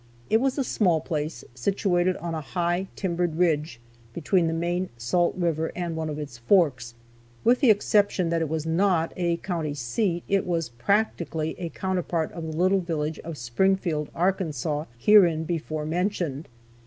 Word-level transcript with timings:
It 0.31 0.41
was 0.41 0.57
a 0.57 0.63
small 0.63 0.99
place, 0.99 1.43
situated 1.53 2.17
on 2.17 2.33
a 2.33 2.41
high, 2.41 2.87
timbered 2.95 3.35
ridge, 3.35 3.79
between 4.13 4.47
the 4.47 4.51
main 4.51 4.89
Salt 4.97 5.35
river 5.35 5.71
and 5.75 5.95
one 5.95 6.09
of 6.09 6.17
its 6.17 6.39
forks. 6.39 6.95
With 7.43 7.59
the 7.59 7.69
exception 7.69 8.29
that 8.31 8.41
it 8.41 8.49
was 8.49 8.65
not 8.65 9.13
a 9.15 9.37
county 9.37 9.75
seat, 9.75 10.23
it 10.27 10.47
was 10.47 10.69
practically 10.69 11.53
a 11.59 11.69
counterpart 11.69 12.31
of 12.31 12.47
the 12.47 12.57
little 12.57 12.81
village 12.81 13.19
of 13.19 13.37
Springfield, 13.37 14.09
Arkansas, 14.15 14.85
hereinbefore 14.97 15.85
mentioned. 15.85 16.47